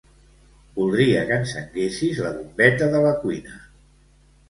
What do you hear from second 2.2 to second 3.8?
la bombeta de la cuina.